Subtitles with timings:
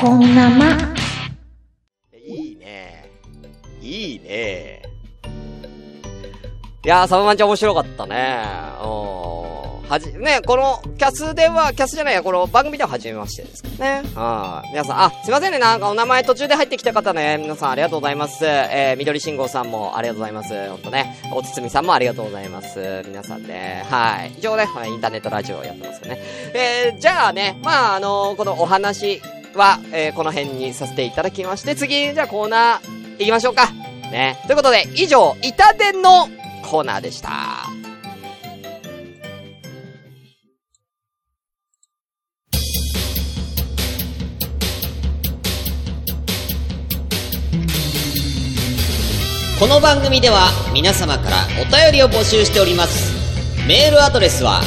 [0.00, 0.94] こんなま。
[2.26, 3.10] いいね。
[3.80, 4.82] いいね。
[6.84, 8.44] いやー、サブマンちゃん面白かったね。
[8.82, 9.88] うん。
[9.88, 14.02] はじ、ね、この、キャスでは、キャスじゃないや、この番組では初めましてですけどね。
[14.14, 14.70] はい。
[14.70, 18.44] 皆さん、あ、すいませんね、なんかお名前途中で入ってきた方ね、皆さんありがとうございます。
[18.44, 20.68] えー、緑信号さんもありがとうございます。
[20.70, 23.04] ほんとね、おつつみさんもありがとうございます。
[23.06, 24.32] 皆さんね、はい。
[24.36, 26.20] 一応ね、インターネットラジオをやってますよね。
[26.54, 29.22] えー、じゃあね、まあ、あのー、このお話
[29.58, 33.70] は、えー、この辺にさせていただきまして、次、じゃあコーナー、行きましょうか。
[34.10, 34.38] ね。
[34.46, 36.28] ということで、以上、板伝の
[36.62, 37.30] コーナーでした。
[49.58, 53.14] この番組では皆様からお便りを募集しております。
[53.66, 54.60] メールアドレスは、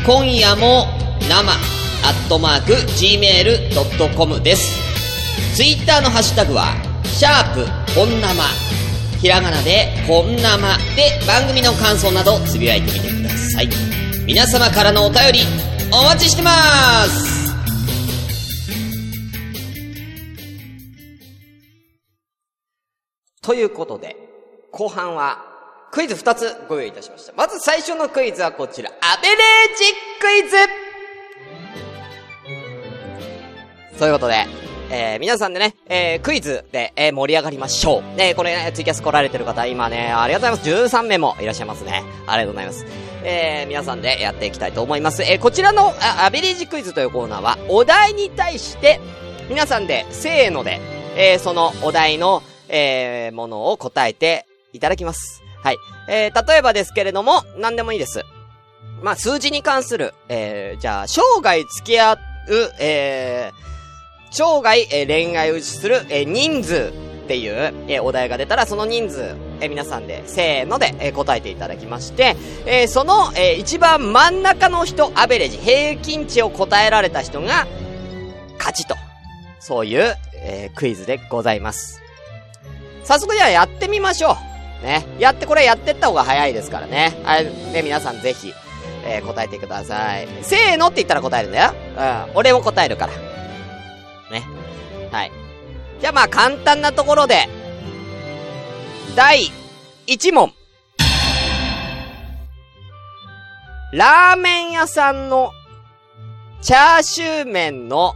[0.07, 0.87] 今夜も
[1.29, 1.57] 生ア
[2.13, 4.81] ットマーク gmail.com です。
[5.55, 8.43] ツイッターのハッシュタグは、シャープ本生。
[9.21, 13.69] ひらがなで本生で番組の感想などつぶやいてみてください。
[14.25, 15.41] 皆様からのお便り、
[15.93, 17.53] お待ちしてます
[23.43, 24.30] ということで、
[24.73, 25.45] 後半は
[25.91, 27.33] クイズ2つご用意いたしました。
[27.37, 29.37] まず最初のクイズはこちら、アベレー
[29.77, 29.85] ジ
[30.21, 30.57] クイズ
[33.99, 34.47] ということで、
[34.93, 38.17] えー、皆さんでね、えー、クイズで、えー、盛り上がりましょう。
[38.17, 40.97] ね、これね、ツイキャス来られてる方、今ね、ありがとうございます。
[40.97, 42.05] 13名もいらっしゃいますね。
[42.27, 42.87] ありがとうございます。
[43.25, 45.23] えー、皆さんでやっていきたいと思います。
[45.25, 49.01] えー、こちらのあ、アベレージクイズというコーナーは、お題に対して、
[49.49, 50.81] 皆さんで、せーので、
[51.17, 55.43] えー、そのお題の、えー、ものを答えていただきます。
[55.63, 55.79] はい。
[56.09, 58.25] えー、例えばですけれども、何でもいいです。
[59.03, 62.19] まあ、数字に関する、えー、じゃあ、生涯付き合う、
[62.79, 63.71] えー、
[64.31, 66.93] 生涯、えー、恋愛をする、えー、人数
[67.25, 77.67] っていう、えー、お題が出たら、その人数、えー、皆さんで、せーので、えー、答えていただきまして、えー、その、えー、一番真ん中の人、アベレージ、平均値を答えられた人が、
[78.59, 78.97] 勝ちと。
[79.61, 82.01] そういう、えー、クイズでございます。
[83.05, 84.50] 早速じゃあやってみましょう。
[84.83, 85.07] ね。
[85.19, 87.17] やって、これやってった方が早いですからね。
[87.25, 87.45] はい。
[87.45, 88.53] ね、皆さんぜひ、
[89.05, 90.29] えー、答えてください。
[90.43, 91.75] せーのって言ったら答えるんだよ。
[91.97, 92.37] うん。
[92.37, 93.13] 俺も答えるから。
[94.31, 94.45] ね。
[95.11, 95.33] はい。
[96.01, 97.49] じゃあまあ簡単なところで、
[99.17, 99.51] 第
[100.07, 100.53] 1問。
[103.93, 105.51] ラーメン屋さんの
[106.63, 108.15] チャーシュー麺の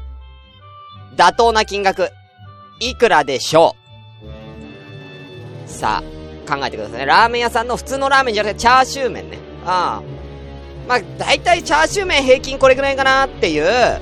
[1.17, 2.11] 妥当な金額、
[2.79, 3.75] いくらでしょ
[5.67, 5.69] う？
[5.69, 6.05] さあ、
[6.45, 7.07] 考えてくださいね。
[7.07, 9.39] ラーメン屋さんの普通のラーメンじゃなくてチャーシュー麺ね。
[9.65, 10.03] ああ。
[10.89, 14.01] まあ、だいたいチャーシュー麺平均これぐらいかなっていう、は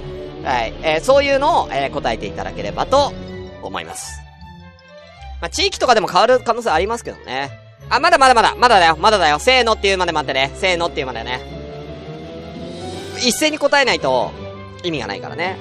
[0.67, 0.75] い。
[0.83, 3.13] えー、そういうのを、えー、答えていただければと
[3.63, 4.21] 思います。
[5.41, 7.51] まあ、地域とかでも変わる可能性ありますけどね。
[7.89, 9.39] あ、まだまだまだ、まだだよ、まだだよ。
[9.39, 10.51] せーのっていうまで待ってね。
[10.55, 11.41] せーのっていうまでね。
[13.19, 14.33] 一斉に答えないと
[14.83, 15.57] 意味がないからね。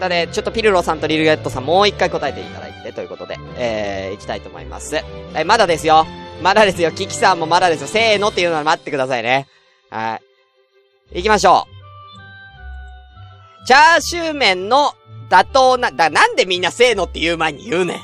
[0.00, 4.96] だね、ちょっとピルロさんとリルゲットさんもう一回答えていただということで、えー、行きたいと思います。
[5.34, 6.06] えまだですよ。
[6.42, 6.92] まだですよ。
[6.92, 7.86] キキさんもまだですよ。
[7.86, 9.46] せーのっていうのは待ってくださいね。
[9.90, 10.20] は
[11.12, 11.16] い。
[11.18, 11.66] 行きましょ
[13.62, 13.66] う。
[13.66, 14.92] チャーシュー麺の
[15.28, 18.00] 妥当な、だ、なんでみんなせーのって言う前に言うねん。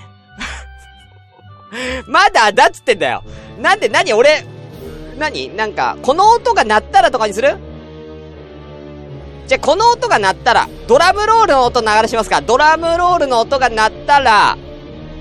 [2.10, 3.22] まだだっつってんだよ。
[3.58, 4.44] なんで、なに俺、
[5.18, 7.56] なになんか、この音が鳴ったらとかにする？
[9.46, 12.40] じゃ、この音が鳴ったら、ドラムロールの音流れしますか？
[12.40, 14.56] ドラムロールの音が鳴ったら、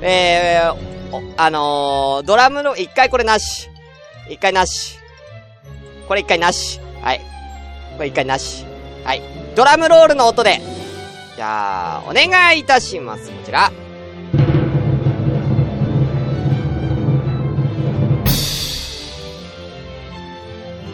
[0.01, 3.69] えー、あのー、ドラムロール、一回これなし。
[4.29, 4.97] 一回なし。
[6.07, 6.79] これ一回なし。
[7.01, 7.21] はい。
[7.97, 8.65] これ一回なし。
[9.03, 9.21] はい。
[9.55, 10.59] ドラムロールの音で。
[11.35, 13.29] じゃあ、お願いいたします。
[13.29, 13.71] こちら。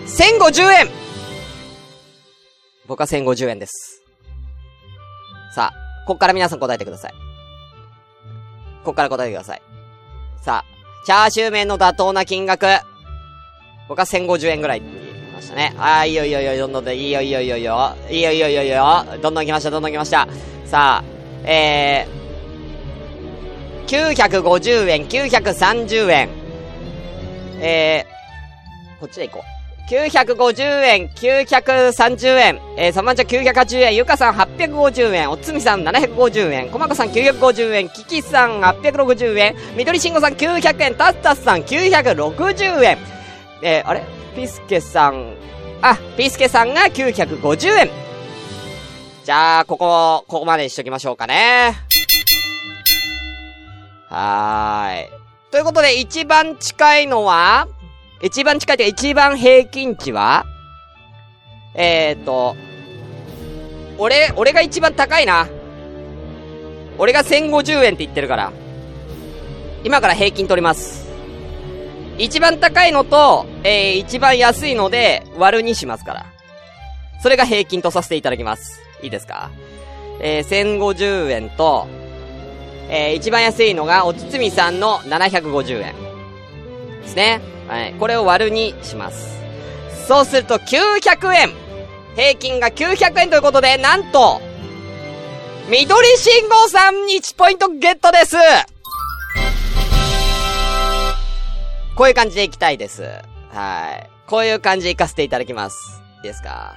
[0.06, 0.90] 1050円
[2.88, 4.04] 僕は1050円です。
[5.54, 7.27] さあ、こっから皆さん答えてください。
[8.88, 9.62] こっから答えてください。
[10.42, 12.68] さあ、チャーシュー麺の妥当な金額。
[13.90, 15.76] 僕は1050円ぐらいましたね。
[15.78, 17.98] あー、いいよいいよいいよ、どんどん、いいよいいよいいよいいよ。
[18.10, 19.06] いいよいいよいいよいいよ。
[19.22, 20.26] どんどん来ました、どんどん来ました。
[20.64, 21.04] さあ、
[21.44, 26.30] えー、950円、930円。
[27.60, 29.57] えー、こっちで行こう。
[29.88, 42.98] 950円、930円、えー、サマンちゃん980円、ゆかさん850円、おつみさん750円、こまこさん950円、キキさん860円、みどりしんごさん900円、タッタスさん960円、
[43.64, 44.04] えー、あれ？
[44.36, 45.34] ピスケさん、
[45.82, 47.90] あ、ピスケさんが950円。
[49.24, 51.74] じゃあ、ここ、ここまでにしときましょうかね。
[54.10, 55.10] はーい。
[55.50, 57.68] ということで、一番近いのは、
[58.22, 60.46] 一番近いというか一番平均値は？
[61.76, 62.56] えーと、
[64.00, 65.48] 俺、俺が一番高いな。
[66.98, 68.52] 俺が1050円って言ってるから。
[69.84, 71.08] 今から平均取ります。
[72.18, 76.26] 一番高いのと、えー、一番安いので割るにしますから。
[77.22, 78.82] それが平均とさせていただきます。
[79.04, 79.52] いいですか？
[80.20, 81.88] えー、1050円と、
[82.90, 85.94] えー、一番安いのが、おつつみさんの750円。
[87.04, 87.40] ですね。
[87.68, 87.94] はい。
[88.00, 89.38] これを割るにします。
[90.08, 91.52] そうすると900円
[92.16, 94.42] 平均が900円ということで、なんと、
[95.70, 98.38] 緑信号さん1ポイントゲットです
[101.96, 103.04] こういう感じでいきたいです。
[103.50, 104.10] はい。
[104.28, 106.02] こういう感じでいかせていただきます。
[106.18, 106.74] いいですか？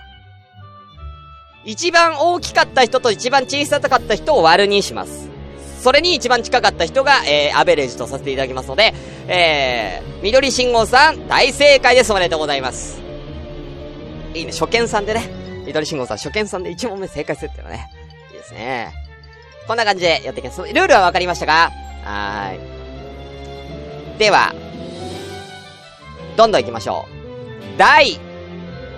[1.64, 5.29] 一番大きかった人と一番小さかった人を割るにします。
[5.80, 8.92] それに一番近かった人が、えー、アベレージとさせていただきますので、
[9.28, 12.12] えー、緑信号さん、大正解です。
[12.12, 13.00] おめでとうございます。
[14.34, 15.28] いいね、初見さんでね。
[15.66, 17.90] 緑信号さん、初見さんで1問目正解するっていうのはね。
[18.30, 18.92] いいですね。
[19.66, 20.60] こんな感じでやっていきます。
[20.60, 21.72] ルールはわかりましたか？
[22.04, 22.56] はー
[24.16, 24.18] い。
[24.18, 24.54] では、
[26.36, 27.78] どんどん行きましょう。
[27.78, 28.18] 第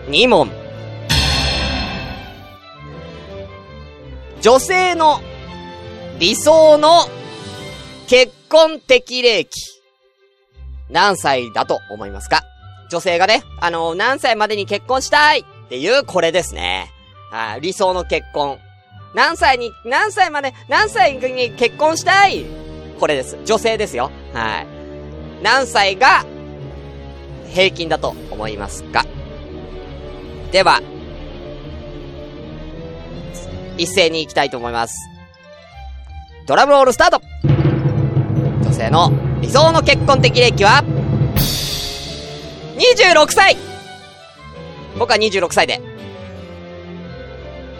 [0.08, 0.50] 2問。
[4.40, 5.20] 女性の
[6.22, 7.00] 理想の
[8.06, 9.50] 結婚適齢期。
[10.88, 12.42] 何歳だと思いますか？
[12.92, 16.92] 女性がね、あのー、何歳までに結婚したいっていうこれですね。
[17.32, 18.60] はい、理想の結婚。
[19.16, 21.20] 何歳に、何歳まで、何歳に
[21.54, 22.46] 結婚したい？
[23.00, 23.36] これです。
[23.44, 24.12] 女性ですよ。
[24.32, 24.66] はい。
[25.42, 26.24] 何歳が
[27.48, 29.04] 平均だと思いますか？
[30.52, 30.80] では、
[33.76, 34.94] 一斉に行きたいと思います。
[36.46, 37.20] ドラムロールスタート。
[38.64, 40.82] 女性の理想の結婚的齢期は、
[42.76, 43.56] 26歳。
[44.98, 45.80] 僕は26歳で。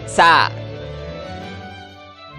[0.07, 0.51] さ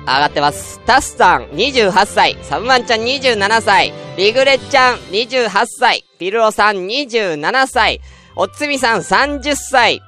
[0.05, 0.79] あ、上がってます。
[0.85, 8.01] タスさん28歳、サブマンちゃん27歳、リグレちゃん28歳、ピルロさん27歳、
[8.35, 10.01] おつみさん30歳。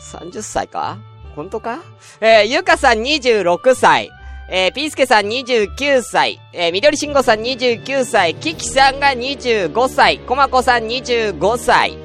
[0.00, 0.98] 30歳か？
[1.34, 1.80] 本当か？
[2.20, 4.10] えー、ゆかさん26歳、
[4.48, 11.98] えー、ピースケさん29歳、えー、緑慎吾さん29歳、キキさんが25歳、コマコさん25歳。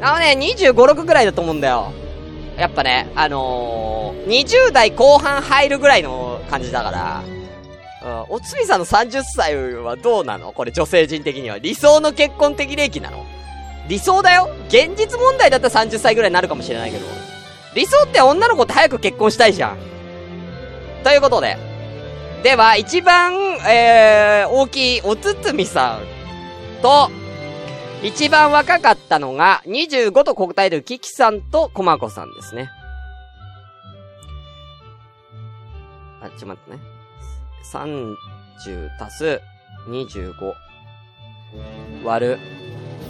[0.00, 1.92] あのね、25、6ぐらいだと思うんだよ。
[2.56, 7.22] やっぱね、あのー、20代後半入るぐらいの感じだから、
[8.02, 10.52] うん、おつみさんの30歳はどうなの？
[10.52, 11.58] これ女性陣的には。
[11.58, 13.26] 理想の結婚的齢期なの？
[13.86, 17.04] 理想だよ現実問題だったら30歳ぐらいになるかもしれないけど。
[17.74, 19.99] 理想って女の子って早く結婚したいじゃん。
[21.02, 21.56] ということで。
[22.42, 23.34] では、一番、
[23.68, 27.10] えー、大きいおつつみさんと、
[28.02, 32.70] 一番若かったのが、25と答えるキキさんとコマコさんですね。
[36.22, 36.82] あ、ちょ待ってね。
[37.72, 38.16] 30
[38.98, 39.40] 足す
[39.88, 40.34] 25
[42.04, 42.38] 割る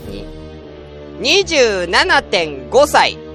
[0.09, 0.41] 2。
[1.21, 3.30] 27.5歳。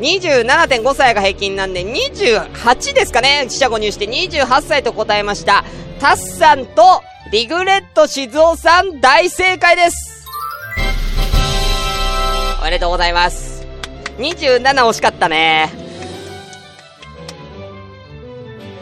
[0.00, 5.64] 27.5歳が平均なんで、28ですかね四捨五入して28歳と答えました。
[6.00, 10.26] タッさんと、リグレット静雄さん、大正解です
[12.60, 13.66] おめでとうございます。
[14.18, 15.70] 27惜しかったね。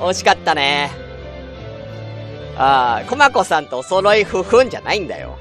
[0.01, 0.91] 惜しかったね。
[2.57, 5.37] ああ、コマコさんとお揃いふふんじゃないんだよ。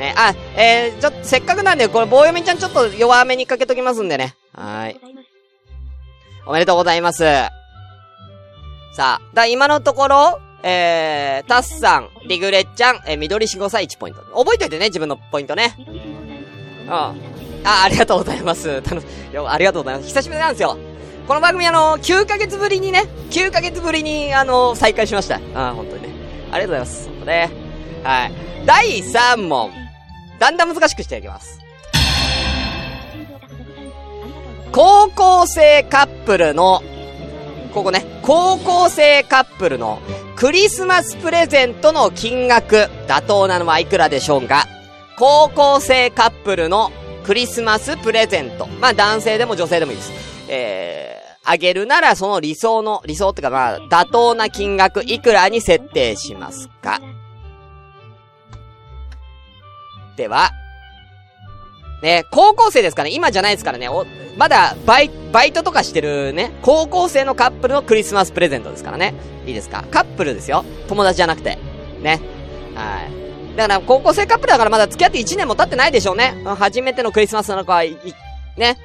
[0.00, 4.34] ね、あ、えー、ちょっと、せっかくなんで、これ、棒読みちゃんちょっと弱めにかけときますんでね。
[4.54, 4.98] はい。
[6.46, 7.22] おめでとうございます。
[7.22, 7.50] さ
[8.98, 14.22] あ、だ、今のところ、えー、タスさん、リグレッちゃん、えー、緑しごさ1ポイント。
[14.34, 15.74] 覚えといてね、自分のポイントね。
[15.78, 16.92] うん。
[16.92, 17.14] あ、
[17.64, 18.80] ありがとうございます。
[18.82, 19.02] たの、
[19.32, 20.08] よ、ありがとうございます。
[20.08, 20.78] 久しぶりなんですよ。
[21.28, 25.40] この番組あの、9ヶ月ぶりにね、9ヶ月ぶりに、あの、再開しました。
[25.54, 26.08] あ、本当にね。
[26.50, 27.08] ありがとうございます。
[27.08, 27.50] 本当ね。
[28.02, 28.32] はい。
[28.66, 29.79] 第3問。
[30.40, 31.60] だんだん難しくしていきます。
[34.72, 36.82] 高校生カップルの、
[37.74, 40.00] ここね、高校生カップルの
[40.36, 44.66] クリスマスプレゼントの金額、妥当なのはいくらでしょうか
[45.18, 46.90] 高校生カップルの
[47.24, 48.66] クリスマスプレゼント。
[48.80, 50.12] まあ男性でも女性でもいいです。
[50.48, 57.00] えー、あげるならその理想の、理想ってかまあ、妥当な金額いくらに設定しますか
[60.20, 60.50] では、
[62.02, 63.88] ね、高校生ですかね今じゃないですからね。
[63.88, 64.04] お、
[64.36, 69.14] まだ、バイ、バイトとかしてるね、高校生のカップルのクリスマスプレゼントですからね。
[69.46, 69.84] いいですか？
[69.90, 70.64] カップルですよ。
[70.88, 71.58] 友達じゃなくて。
[72.02, 72.20] ね。
[72.74, 73.06] は
[73.54, 73.56] い。
[73.56, 76.34] だから、高校生カップルだからまだ付き合って1年も経ってないでしょうね。
[76.58, 77.96] 初めてのクリスマスなのかは、い、
[78.56, 78.76] ね。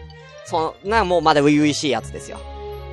[0.46, 2.40] そんな、もうまだ初々しいやつですよ。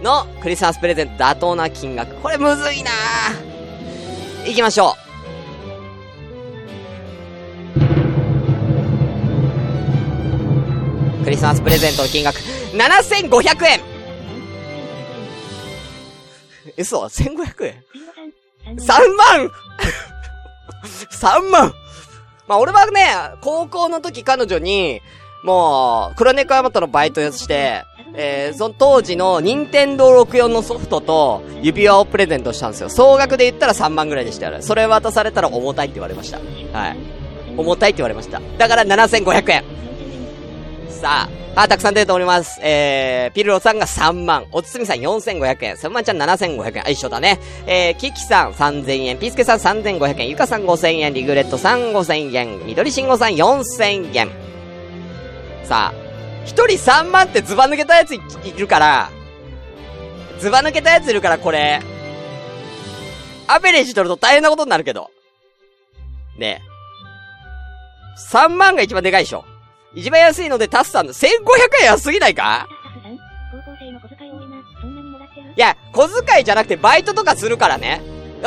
[0.03, 2.17] の、クリスマスプレゼント妥当な金額。
[2.17, 4.47] これむずいなぁ。
[4.47, 5.02] 行きましょう。
[11.23, 13.81] クリスマスプレゼントの金額、7500円
[16.77, 17.85] 嘘 ?1500 円
[18.77, 18.87] ?3
[19.17, 19.51] 万
[21.11, 21.73] !3 万？
[22.49, 23.07] まあ、俺はね、
[23.41, 25.01] 高校の時彼女に、
[25.45, 32.91] もう、黒猫ヤマトのバイトして、えー、その当時の任天堂64のソフトと指輪をプレゼントしたんですよ。
[32.91, 34.63] 総額で言ったら3万ぐらいでしたよね。
[34.63, 36.39] それ渡されたら重たいって言われました。
[36.39, 36.97] はい。
[37.57, 38.41] 重たいって言われました。
[38.59, 39.65] だから7500円。
[41.03, 42.61] さあ、あ、たくさん出ております。
[42.63, 47.41] えー、ピルロさんが3万、おつつみさん4500円、サムマンちゃん7500円、あ、一緒だね。
[47.67, 54.31] えー、キキさん3000円、ピースケさん3500円、ゆかさん5000円、リグレットさん5000円、緑しんごさん4000円。
[55.65, 55.95] さあ、
[56.45, 58.21] 一人3万ってズバ抜けたやつい
[58.57, 59.11] るから、
[60.39, 61.81] ズバ抜けたやついるからこれ、
[63.49, 65.11] アベレージ取ると大変なことになるけど。
[66.39, 68.33] ねえ。
[68.33, 69.45] 3万が一番でかいでしょ。
[69.95, 71.29] 一番安いのでタスさんの1500
[71.83, 72.67] 円安すぎないか？
[75.57, 78.01] いや、小遣いじゃなくてバイトとかするからね。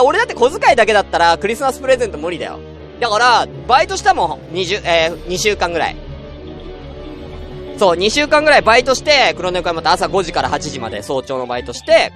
[0.04, 2.60] 俺だって小遣いだけだったらクリスマスプレゼント無理だよ。
[3.00, 5.96] だから、バイトしたもん、20、えー、2週間ぐらい。
[7.78, 12.14] そう、2週間ぐらいバイトして、黒猫山って朝5時から8時まで早朝のバイトして、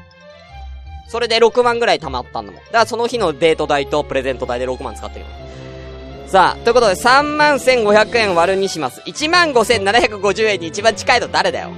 [1.10, 2.62] それで6万ぐらい貯まったんだもん。
[2.66, 5.28] だからその日のデート代とプレゼント代で6万使ってるよ。
[6.30, 9.02] さあ、ということで3万1500円割るにします。
[9.08, 11.72] 1万5750円に一番近いの誰だよ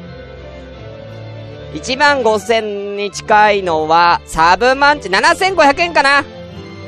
[1.74, 6.25] ?1 万5000に近いのは、サブマンチ、7,500円かな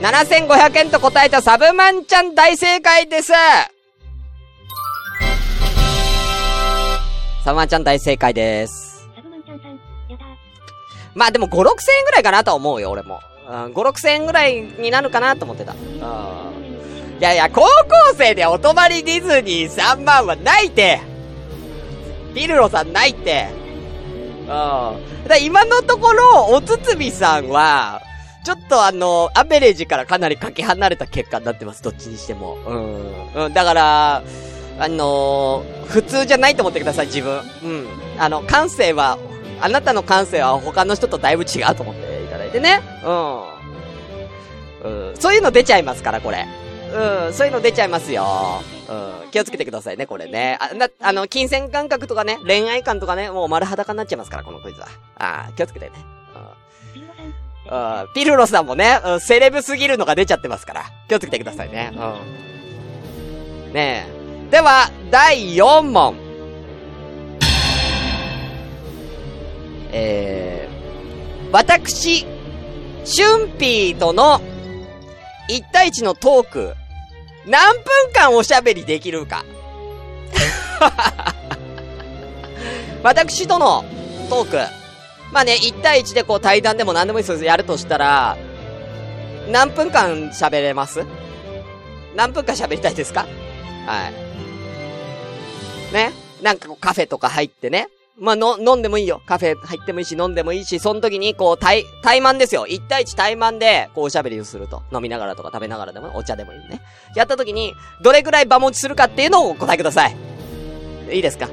[0.01, 3.31] ?7,500 円と答えたサブマンちゃん大正解です
[7.45, 9.09] サブマンちゃん大正解です。
[11.15, 13.21] まあでも5、6千円ぐらいかなと思うよ、俺も。
[13.47, 15.71] うん、5、6千円ぐらいになるかなと思ってた。
[15.71, 16.42] うん。
[17.23, 17.69] いやいや、高校
[18.17, 20.99] 生でお泊まりディズニー3万はないって。
[22.35, 23.47] ピルロさんないって。
[24.41, 24.47] うん。
[25.25, 28.01] だ今のところ、おつつみさんは、
[28.43, 31.81] ちょっとあの、アベレージからかなりかけ離れた結果になってます。
[31.81, 32.57] どっちにしても。
[32.67, 33.43] うん。
[33.45, 34.23] うん、だから、
[34.79, 37.39] あのー、普通じゃないと思ってください、自分。
[37.63, 37.87] うん。
[38.17, 39.17] あの、感性は、
[39.61, 42.81] あなたの感性は他の人とだいぶ違うと思っていただいてね。
[43.05, 45.07] うん。
[45.07, 45.15] うん。
[45.17, 46.45] そういうの出ちゃいますから、これ。
[46.93, 48.61] うん、そういうの出ちゃいますよ。
[48.87, 50.57] うん、気をつけてくださいね、これね。
[50.61, 54.87] あ、な、あの、金銭感覚とかね、恋愛感とかね、もう丸裸になっちゃいますから、このクイズは。
[55.17, 55.91] あ気をつけてね。
[57.69, 58.01] うん。
[58.01, 61.91] うん、ピルロさんもね、うん、セレブすぎるのが出ちゃってますから、気をつけてくださいね。
[61.93, 63.73] うん。
[63.73, 64.05] ね
[64.49, 64.51] え。
[64.51, 66.15] では、第4問。
[69.91, 72.25] えー、私、
[73.05, 74.41] シュンピーとの
[75.49, 76.73] 1対1のトーク、
[77.45, 77.83] 何分
[78.13, 79.43] 間おしゃべりできるか。
[83.03, 83.83] 私との
[84.29, 84.57] トーク。
[85.31, 88.37] まあね、1対1でこう対談でも何でもいいですやるとしたら、
[89.49, 91.05] 何分間喋れます？
[92.15, 93.25] 何分間喋りたいですか？
[93.87, 94.09] は
[95.91, 95.93] い。
[95.93, 96.13] ね？
[96.41, 97.89] なんかこうカフェとか入ってね。
[98.19, 99.23] まあ、の、飲んでもいいよ。
[99.25, 102.67] カフェ入ってもいいし、飲んでもいいし、その時に、こう、対、対マンですよ。
[102.67, 104.83] 1対1対マンで、こう、おしゃべりをすると。
[104.93, 106.81] 飲みながらとか食べながらでも、お茶でもいいね。
[107.15, 110.15] やった時に、どれぐらい場持ちするかっていうのをお答えください。
[111.11, 111.49] いいですか？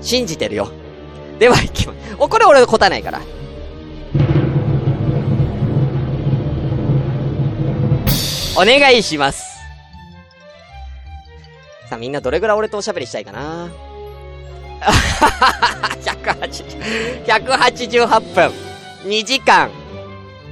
[0.00, 0.68] 信じてるよ。
[1.40, 3.20] では、行きます、お、これ俺答えないから。
[8.56, 9.42] お願いします。
[11.90, 13.68] さあ、みんなどれぐらい俺とおしゃべりしたいかな？
[16.04, 18.52] 180、188分。
[19.04, 19.70] 2時間。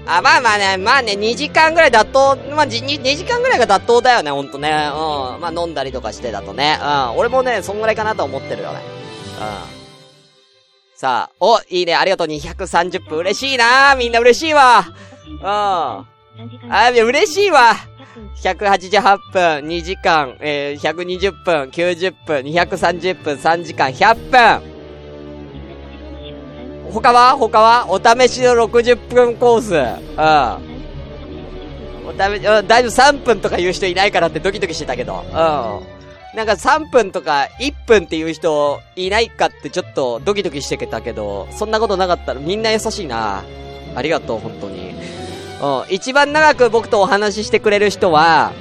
[0.06, 4.68] あ、まあまあね、まあね、2時間ぐらい妥当、まあ、2, 2時間ぐらいが妥当だよね、ほんとね。
[4.68, 5.40] うん。
[5.40, 6.78] まあ飲んだりとかしてだとね。
[6.82, 7.16] うん。
[7.18, 8.80] 俺もね、そんぐらいかなと思ってるよね。
[9.40, 10.96] うん。
[10.96, 13.18] さあ、お、いいね、ありがとう、230分。
[13.18, 14.84] 嬉しいなみんな嬉しいわ。
[15.26, 15.38] うん。
[15.44, 17.74] あ、嬉しいわ。
[18.42, 24.72] 188分、2時間、えー、120分、90分、230分、3時間、100分。
[26.92, 27.36] 他は？
[27.36, 27.86] 他は？
[27.88, 29.74] お試しの60分コース。
[29.74, 30.72] うん。
[32.06, 35.24] お試し、うん、大丈夫3分とか言う人いないからってドキドキしてたけど。
[35.26, 35.32] うん。
[35.32, 43.42] なんか3分とか1分っていう人いないかってちょっとドキドキしてたけど、そんなことなかったらみんな優しいな。
[43.94, 44.94] ありがとう、本当に。
[45.62, 45.94] うん。
[45.94, 48.52] 一番長く僕とお話ししてくれる人は、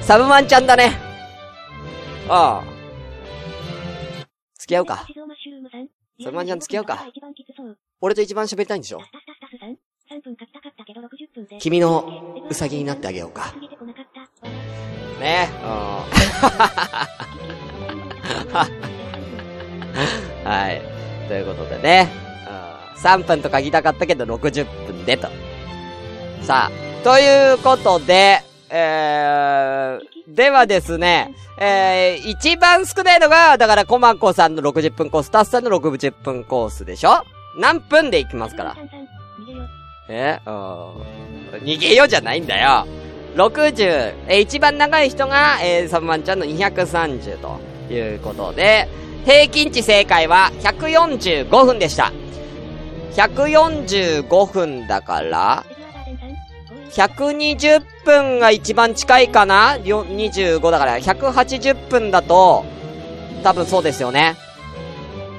[0.00, 0.98] サブマンちゃんだね。
[2.28, 2.60] うん。
[4.58, 5.06] 付き合うか。
[6.22, 7.06] サブマンちゃん付き合うか。
[8.00, 9.00] 俺と一番喋りたいんでしょ？
[11.58, 13.52] 君のウサギになってあげようか。
[15.20, 15.68] ね、うん。
[20.48, 20.82] はい。
[21.28, 22.23] ということでね、うん、
[22.96, 25.28] 3分と書きたかったけど60分でと。
[26.42, 37.22] さあ、ということで、えー、ではですね、えー、一番少ないのが、だから、コマコさんの60分コース、タスさんの60分コースでしょ？
[37.58, 38.76] 何分で行きますから。
[40.08, 40.52] えうん。
[41.62, 42.86] 逃げようじゃないんだよ。
[43.36, 47.60] 60、えー、一番長い人が、えー、サブマンちゃんの230と
[47.92, 48.88] いうことで、
[49.24, 52.12] 平均値正解は145分でした。
[53.14, 55.64] 145分だから、
[56.90, 62.64] 120分が一番近いかな ?25 だから、180分だと、
[63.42, 64.36] 多分そうですよね。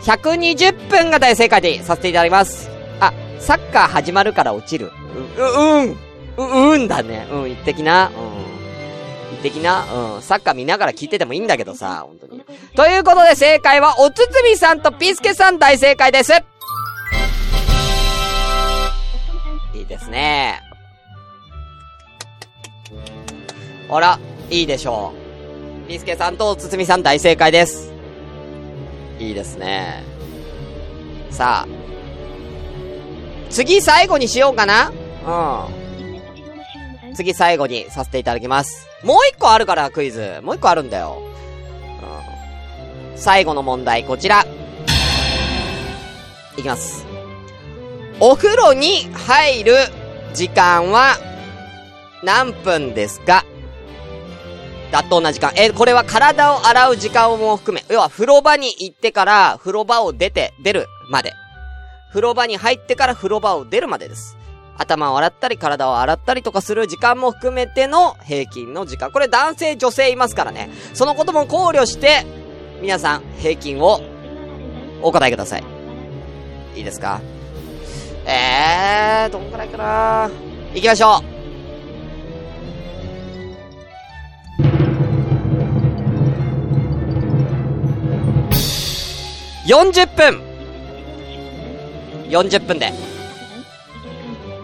[0.02, 2.70] 120分が大正解でさせていただきます。
[3.00, 4.92] あ、サッカー始まるから落ちる。
[5.38, 5.98] う、う、うん。
[6.38, 7.28] う、うんだね。
[7.32, 8.08] うん、言ってきな。
[8.08, 8.14] うん。
[9.32, 9.86] 言ってきな。
[10.16, 10.22] うん。
[10.22, 12.44] サッカー見ながら聞いててもいいんだけどさ、本当に。
[12.76, 16.34] ということで正解は、おつつみさんとピスケさん大正解です。
[19.86, 20.62] いですね。
[23.90, 25.14] あら、いいでしょ
[25.86, 25.88] う。
[25.88, 27.94] ビスケさんとつつみさん大正解です。
[29.20, 30.04] いいですね。
[31.30, 31.86] さあ。
[33.50, 34.92] 次最後にしようかな
[35.26, 37.16] うん。
[37.16, 38.88] 次最後にさせていただきます。
[39.04, 40.40] もう一個あるからクイズ。
[40.42, 41.22] もう一個あるんだよ。
[43.14, 43.18] うん。
[43.18, 44.46] 最後の問題、こちら。
[46.58, 47.15] いきます。
[48.22, 49.74] お風呂に入る
[50.34, 51.18] 時間は
[52.24, 53.44] 何分ですか？
[54.92, 55.52] 妥当な時間。
[55.58, 61.34] え、これは体を洗う時間も含め、要は風呂場に行ってから風呂場を出て、出るまで。
[62.10, 64.38] 風呂場に入ってから風呂場を出るまでです。
[64.78, 69.12] 頭を洗ったり体を洗ったりとかする時間も含めての平均の時間。
[69.12, 70.70] これ男性女性いますからね。
[70.94, 72.26] そのことも考慮して、
[72.82, 74.00] 皆さん平均を
[75.02, 75.64] お答えください。
[76.76, 77.20] いいですか？
[78.26, 80.30] えー、どんくらいかな
[80.74, 81.36] 行きましょう。
[89.68, 90.42] 40分
[92.30, 92.92] !40 分で。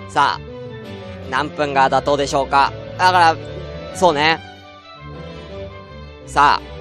[0.09, 0.39] さあ、
[1.29, 3.35] 何分が妥当でしょうかだから、
[3.95, 4.39] そうね。
[6.27, 6.71] さあ。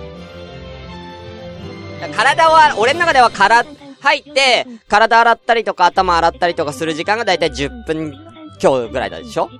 [2.14, 3.64] 体は、俺の中ではから、
[4.00, 8.12] 入って、体洗ったりとか頭洗ったりとかする時間がだいたい10分
[8.58, 9.50] 強ぐらいだでしょ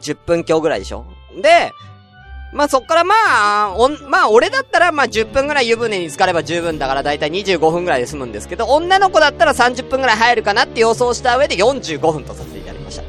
[0.00, 1.04] ?10 分強ぐらいでしょ？
[1.42, 1.72] で、
[2.52, 13.02] まあ、そっからまあ、お、まあ、俺だったらまあ10分ぐらい湯船に浸かれば十分だからだいたい25分ぐらいで済むんですけど、女の子だったら30分ぐらい入るかなって予想した上で45分とさせていただきました。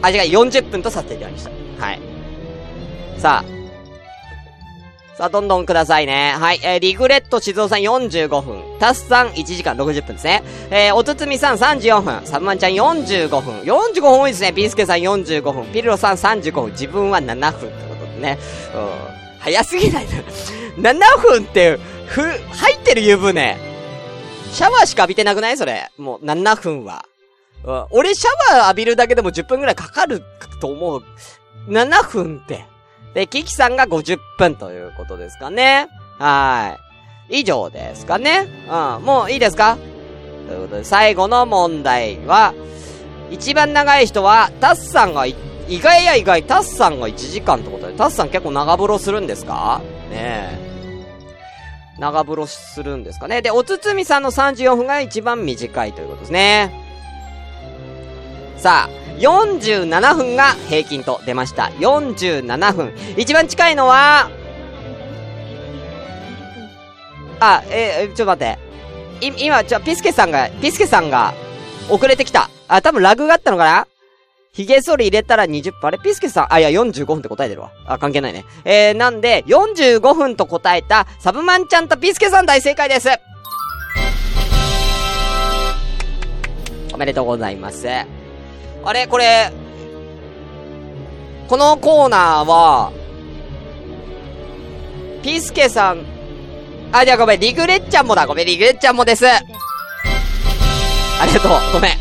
[0.00, 1.50] あ、違う、40分とさせていただきました。
[1.84, 2.00] はい。
[3.18, 3.53] さあ。
[5.16, 6.34] さあ、どんどんくださいね。
[6.36, 6.60] はい。
[6.64, 8.60] えー、リグレット静雄さん45分。
[8.80, 10.42] タスさん1時間60分ですね。
[10.70, 12.26] えー、おつつみさん34分。
[12.26, 13.60] サブマンちゃん45分。
[13.60, 14.50] 45分多いですね。
[14.50, 15.66] ビースケさん45分。
[15.72, 16.70] ピルロさん35分。
[16.72, 18.38] 自分は7分ってことでね。
[18.74, 18.88] うん。
[19.38, 20.10] 早すぎないな。
[20.92, 23.56] 7分って、ふ、入ってる湯船。
[24.50, 25.90] シャワーしか浴びてなくないそれ？
[25.96, 27.04] もう7分は。
[27.64, 27.86] うん。
[27.90, 30.24] 俺シャワー浴びるだけでも10分くらいかかる
[30.60, 31.04] と思う。
[31.68, 32.64] 7分って。
[33.14, 35.88] で、キキさんが50分ということですかね。
[36.18, 36.76] は
[37.30, 37.40] い。
[37.40, 38.48] 以上ですかね。
[38.68, 39.04] うん。
[39.04, 39.78] もういいですか？
[40.48, 42.52] ということで、最後の問題は、
[43.30, 45.34] 一番長い人は、タスさんが、意
[45.68, 49.80] 外や意外、タスさんが1時間ってことで、タスさん結構長風呂するんですか？
[50.10, 50.74] ねえ。
[51.98, 53.40] 長風呂するんですかね？
[53.40, 56.72] で、おつつみさんの34分が一番短いということですね。
[58.58, 61.64] さあ、47分が平均と出ました。
[61.78, 62.92] 47分。
[63.16, 64.30] 一番近いのは、
[67.40, 68.56] あ、えー、ちょっと待っ
[69.20, 69.26] て。
[69.26, 71.34] い、今、ちょ、ピスケさんが、ピスケさんが、
[71.90, 72.48] 遅れてきた。
[72.68, 73.86] あ、多分ラグがあったのかな？
[74.52, 75.88] 髭剃り入れたら20分。
[75.88, 77.72] あれピスケさん、あ、いや、45分って答えてるわ。
[77.86, 78.44] あ、関係ないね。
[78.64, 83.08] えー、なんで、45分と答えた、サブマンちゃんとピスケさん大正解です。
[86.92, 87.88] おめでとうございます。
[88.86, 89.50] あれ、これ、
[91.48, 92.92] このコーナーは、
[95.22, 96.04] ピスケさん、
[96.92, 98.26] あ、じゃあごめん、リグレッちゃんもだ。
[98.26, 99.26] ごめん、リグレッちゃんもです。
[99.26, 99.40] あ
[101.26, 101.52] りがとう。
[101.72, 101.92] ごめん。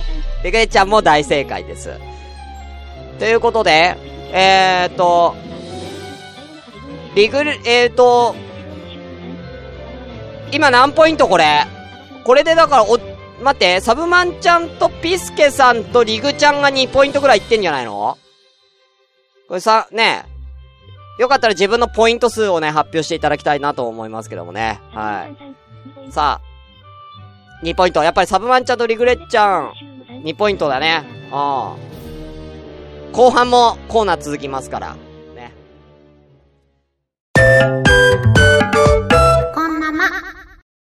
[0.43, 1.97] リグレッちゃんも大正解です。
[3.17, 3.95] ということで、
[4.33, 5.35] えーと、
[7.15, 8.35] リグル、えーと、
[10.51, 11.65] 今何ポイントこれ？
[12.25, 12.99] これでだから、お、
[13.43, 18.17] 待って、サブマンちゃんとピスケさんとリグちゃんが2ポイントくらいいってんじゃないの？
[19.47, 20.25] これさ、ね
[21.19, 24.79] えよかったら自分のポイント数をね、発表していただきたいなと思いますけどもね。
[24.91, 25.27] は
[26.07, 26.11] い。
[26.11, 28.01] さあ、2ポイント。
[28.01, 29.73] やっぱりサブマンちゃんとリグレッちゃん、
[30.23, 31.03] 2ポイントだね。
[31.31, 31.93] ああ。
[33.11, 34.95] 後半もコーナー続きますから。
[35.35, 35.53] ね。